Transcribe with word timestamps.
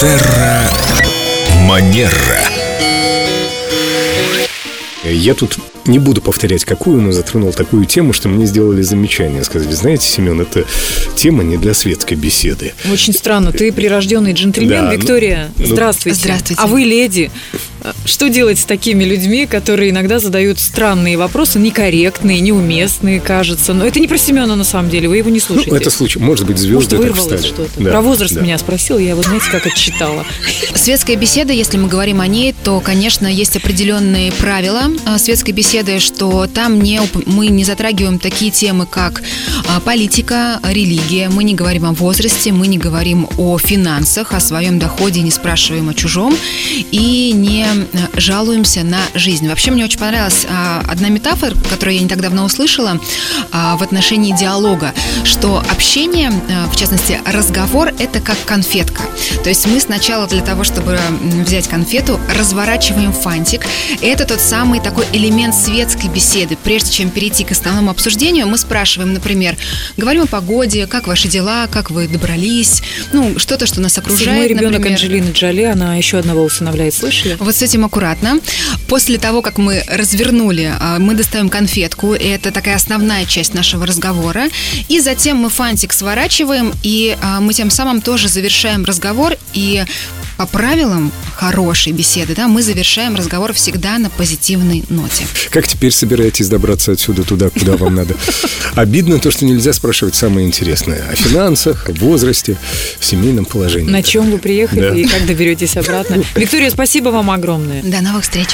Терра 0.00 0.70
Манера. 1.62 2.48
Я 5.04 5.34
тут 5.34 5.58
не 5.86 5.98
буду 5.98 6.20
повторять 6.20 6.64
какую, 6.64 7.00
но 7.00 7.10
затронул 7.10 7.52
такую 7.52 7.84
тему, 7.84 8.12
что 8.12 8.28
мне 8.28 8.46
сделали 8.46 8.82
замечание. 8.82 9.42
Сказали, 9.42 9.72
знаете, 9.72 10.06
Семен, 10.06 10.40
это 10.40 10.64
тема 11.16 11.42
не 11.42 11.56
для 11.56 11.74
светской 11.74 12.14
беседы. 12.14 12.74
Очень 12.92 13.12
странно. 13.12 13.50
Ты 13.50 13.72
прирожденный 13.72 14.34
джентльмен, 14.34 14.68
да, 14.68 14.94
Виктория. 14.94 15.50
Ну, 15.56 15.64
ну, 15.66 15.74
здравствуйте. 15.74 16.20
Здравствуйте. 16.20 16.62
А 16.62 16.66
вы 16.68 16.82
леди. 16.82 17.30
Что 18.04 18.28
делать 18.28 18.58
с 18.58 18.64
такими 18.64 19.04
людьми, 19.04 19.46
которые 19.46 19.90
иногда 19.90 20.18
задают 20.18 20.58
странные 20.58 21.16
вопросы, 21.16 21.58
некорректные, 21.58 22.40
неуместные, 22.40 23.20
кажется? 23.20 23.72
Но 23.74 23.86
это 23.86 24.00
не 24.00 24.08
про 24.08 24.18
Семена 24.18 24.56
на 24.56 24.64
самом 24.64 24.90
деле, 24.90 25.08
вы 25.08 25.18
его 25.18 25.30
не 25.30 25.38
Ну, 25.38 25.40
слушаете. 25.40 25.76
это 25.76 25.90
случай. 25.90 26.18
Может 26.18 26.46
быть, 26.46 26.56
Может, 26.56 26.68
звезды 26.68 26.96
так 26.96 27.06
вырвалось 27.06 27.44
что-то. 27.44 27.70
Да, 27.80 27.90
Про 27.90 28.00
возраст 28.00 28.34
да. 28.34 28.40
меня 28.40 28.58
спросил, 28.58 28.98
я 28.98 29.10
его, 29.10 29.22
знаете, 29.22 29.46
как 29.50 29.66
отчитала. 29.66 30.24
Светская 30.74 31.16
беседа, 31.16 31.52
если 31.52 31.76
мы 31.76 31.88
говорим 31.88 32.20
о 32.20 32.26
ней, 32.26 32.54
то, 32.64 32.80
конечно, 32.80 33.26
есть 33.26 33.56
определенные 33.56 34.32
правила 34.32 34.90
а, 35.06 35.18
светской 35.18 35.52
беседы, 35.52 35.98
что 36.00 36.46
там 36.46 36.80
не, 36.80 37.00
мы 37.26 37.48
не 37.48 37.64
затрагиваем 37.64 38.18
такие 38.18 38.50
темы, 38.50 38.86
как 38.86 39.22
а, 39.68 39.80
политика, 39.80 40.60
религия, 40.62 41.28
мы 41.28 41.44
не 41.44 41.54
говорим 41.54 41.84
о 41.86 41.92
возрасте, 41.92 42.52
мы 42.52 42.66
не 42.66 42.78
говорим 42.78 43.28
о 43.38 43.58
финансах, 43.58 44.34
о 44.34 44.40
своем 44.40 44.78
доходе, 44.78 45.20
не 45.20 45.30
спрашиваем 45.30 45.88
о 45.88 45.94
чужом 45.94 46.36
и 46.90 47.32
не 47.34 47.66
жалуемся 48.16 48.82
на 48.82 49.00
жизнь. 49.14 49.48
Вообще, 49.48 49.70
мне 49.70 49.84
очень 49.84 49.98
понравилась 49.98 50.46
а, 50.48 50.82
одна 50.88 51.08
метафора, 51.08 51.54
которую 51.70 51.96
я 51.96 52.02
не 52.02 52.08
так 52.08 52.20
давно 52.20 52.44
услышала 52.44 53.00
а, 53.52 53.76
в 53.76 53.82
отношении 53.82 54.32
диалога, 54.32 54.92
что 55.24 55.62
общение, 55.70 56.30
а, 56.50 56.68
в 56.68 56.76
частности, 56.76 57.20
разговор, 57.26 57.88
это 57.98 58.20
как 58.20 58.36
конфетка. 58.44 59.02
То 59.42 59.48
есть 59.48 59.66
мы 59.66 59.80
сначала 59.80 60.26
для 60.26 60.42
того, 60.42 60.64
чтобы 60.64 60.98
взять 61.44 61.68
конфету, 61.68 62.20
разворачиваем 62.36 63.12
фантик. 63.12 63.66
Это 64.00 64.24
тот 64.24 64.40
самый 64.40 64.80
такой 64.80 65.04
элемент 65.12 65.54
светской 65.54 66.08
беседы. 66.08 66.56
Прежде 66.62 66.90
чем 66.90 67.10
перейти 67.10 67.44
к 67.44 67.52
основному 67.52 67.90
обсуждению, 67.90 68.46
мы 68.46 68.58
спрашиваем, 68.58 69.12
например, 69.12 69.56
говорим 69.96 70.22
о 70.24 70.26
погоде, 70.26 70.86
как 70.86 71.06
ваши 71.06 71.28
дела, 71.28 71.66
как 71.70 71.90
вы 71.90 72.08
добрались, 72.08 72.82
ну, 73.12 73.38
что-то, 73.38 73.66
что 73.66 73.80
нас 73.80 73.96
окружает. 73.98 74.28
Седьмой 74.28 74.48
ребенок 74.48 74.78
например. 74.78 74.98
Анджелины 74.98 75.30
Джоли, 75.32 75.62
она 75.62 75.96
еще 75.96 76.18
одного 76.18 76.42
усыновляет, 76.44 76.94
слышали? 76.94 77.36
Вот 77.38 77.54
с 77.58 77.62
этим 77.62 77.84
аккуратно. 77.84 78.40
После 78.86 79.18
того, 79.18 79.42
как 79.42 79.58
мы 79.58 79.84
развернули, 79.88 80.72
а, 80.78 80.98
мы 80.98 81.14
достаем 81.14 81.48
конфетку, 81.48 82.14
и 82.14 82.24
это 82.24 82.52
такая 82.52 82.76
основная 82.76 83.24
часть 83.26 83.54
нашего 83.54 83.86
разговора, 83.86 84.48
и 84.88 85.00
затем 85.00 85.38
мы 85.38 85.50
фантик 85.50 85.92
сворачиваем, 85.92 86.72
и 86.82 87.16
а, 87.20 87.40
мы 87.40 87.52
тем 87.52 87.70
самым 87.70 88.00
тоже 88.00 88.28
завершаем 88.28 88.84
разговор, 88.84 89.34
и 89.54 89.84
по 90.38 90.46
правилам 90.46 91.10
хорошей 91.34 91.92
беседы, 91.92 92.32
да, 92.36 92.46
мы 92.46 92.62
завершаем 92.62 93.16
разговор 93.16 93.52
всегда 93.52 93.98
на 93.98 94.08
позитивной 94.08 94.84
ноте. 94.88 95.26
Как 95.50 95.66
теперь 95.66 95.90
собираетесь 95.90 96.48
добраться 96.48 96.92
отсюда 96.92 97.24
туда, 97.24 97.50
куда 97.50 97.76
вам 97.76 97.96
надо? 97.96 98.14
Обидно 98.76 99.18
то, 99.18 99.32
что 99.32 99.44
нельзя 99.44 99.72
спрашивать 99.72 100.14
самое 100.14 100.46
интересное. 100.46 101.02
О 101.10 101.16
финансах, 101.16 101.88
о 101.88 101.92
возрасте, 101.92 102.56
в 103.00 103.04
семейном 103.04 103.46
положении. 103.46 103.90
На 103.90 104.00
чем 104.04 104.30
вы 104.30 104.38
приехали 104.38 104.80
Да. 104.80 104.94
и 104.94 105.04
как 105.06 105.26
доберетесь 105.26 105.76
обратно? 105.76 106.22
Виктория, 106.36 106.70
спасибо 106.70 107.08
вам 107.08 107.32
огромное. 107.32 107.82
До 107.82 108.00
новых 108.00 108.22
встреч! 108.22 108.50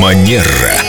Манера. 0.00 0.87